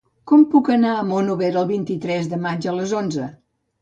[0.29, 3.29] Com puc anar a Monòver el vint-i-tres de maig a les onze?